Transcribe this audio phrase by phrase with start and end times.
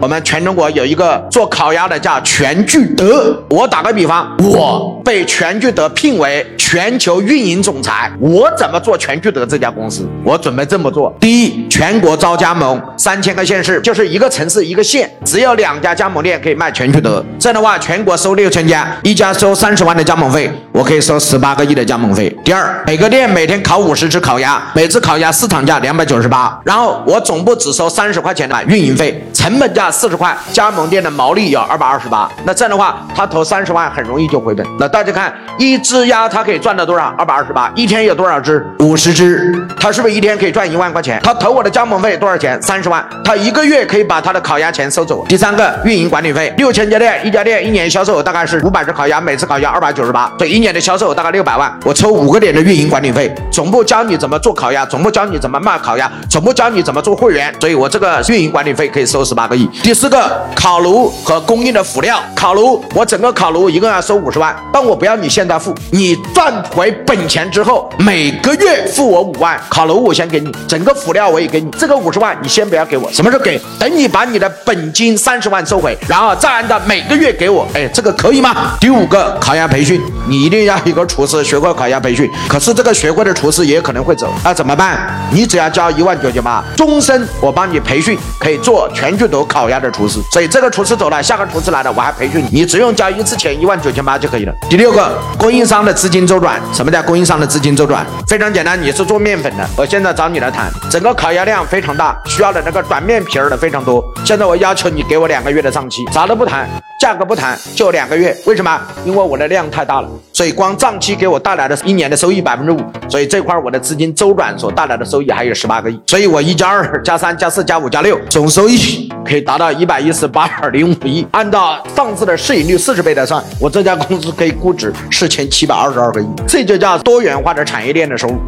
[0.00, 3.42] 我们全中国有一个做烤鸭的叫全聚德。
[3.48, 10.06] 我打个比方，我被全聚德聘为全球运营总裁，我怎么做全聚德这家公司？
[10.22, 17.22] 我准备这么做：第一，全国招加盟，三千个县市，就是一个城市一个县，只有两家加盟店可以卖全聚德。
[17.36, 22.34] 这样的话，全国收六千家，一家收三十万的加盟费，我可以收十八个亿的加盟费。
[22.44, 32.30] 第二，每个店每天烤五十只烤鸭，每次烤鸭市场价两百九十八，然后我总部只收三十块钱的运营费，成本价四十块，加盟店的毛利有二百二十八。
[32.44, 34.64] 那这样的话，他投三十万很容易就回本。
[34.78, 37.12] 那大家看，一只鸭他可以赚到多少？
[37.18, 38.64] 二百二十八，一天有多少只？
[38.78, 41.20] 五十只，他是不是一天可以赚一万块钱？
[41.24, 42.60] 他投我的加盟费多少钱？
[42.62, 45.15] 三十万，他一个月可以把他的烤鸭钱收走。
[45.28, 51.72] 第三个，运营管理费，六千家店，一家店一年销售额大概是五百只烤鸭，每次烤鸭二百九十八，所以一年的销售额大概六百万。
[51.84, 59.66] 我抽五个点的运营管理费，总部教你怎么做烤鸭，总部教你怎么卖烤鸭，总部教你怎么做会员，所以我这个运营管理费可以收十八个亿。
[59.82, 73.60] 第四个，烤炉和供应的辅料，烤炉我整个烤炉一共要收五十万，但我不要你现在付，你赚回本钱之后，每个月付我五万，烤炉我先给你，整个辅料我也给你，这个五十万你先不要给我，什么时候给？
[73.78, 78.78] 等你把你的本金三十万收回，然后再按照每个月给我，哎，这个可以吗？
[78.80, 85.06] 第五个，烤鸭培训，你一定要一个厨师学过烤鸭培训，可是这个学会的厨师也可能会走，那怎么办？
[85.30, 90.18] 你只要交一万九千八，终身我帮你培训，可以做全聚德烤鸭的厨师。
[90.32, 94.54] 所以这个厨师走了，下个厨师来了，我还培训你，你只用交一次钱一万九千八就可以了。
[94.70, 98.06] 第六个，供应商的资金周转，什么叫供应商的资金周转？
[98.28, 106.66] 非常简单，你是做面粉的，我现在找你来谈，整个烤鸭量非常大，需要的那个短面皮儿的非常多，现在我要求你给我两个月的账期，啥都不谈。
[106.98, 108.34] 价格不谈，就两个月。
[108.46, 108.80] 为什么？
[109.04, 116.00] 因为我的量太大了，所以光账期给我带来的一年的收益百分之五，所以这块我的资金周转所带来的收益还有十八个亿。
[116.06, 121.26] 所以我一加二加三加四加五加六，总收益可以达到一百一十八点零五亿。
[121.32, 126.26] 按照上市的市盈率四十倍来算，我这家公司可以估值四千七百二十二个亿。
[126.48, 128.40] 这就叫多元化的产业链的收入。